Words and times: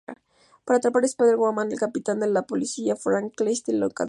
Para 0.65 0.77
atrapar 0.77 1.03
a 1.03 1.05
Spider-Woman, 1.07 1.71
el 1.71 1.77
capitán 1.77 2.19
de 2.21 2.27
la 2.27 2.47
policía 2.47 2.95
Frank 2.95 3.33
Castle 3.37 3.75
lo 3.77 3.89
contrató. 3.91 3.99